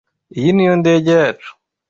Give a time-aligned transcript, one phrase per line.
[0.37, 1.49] Iyi niyo ndege yacu?